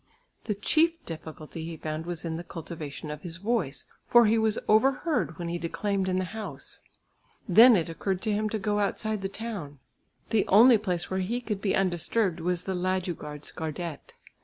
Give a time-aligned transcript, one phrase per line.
[0.45, 4.57] The chief difficulty he found was in the cultivation of his voice, for he was
[4.67, 6.79] overheard when he declaimed in the house.
[7.47, 9.77] Then it occurred to him to go outside the town.
[10.31, 14.13] The only place where he could be undisturbed was the Ladugårdsgärdet.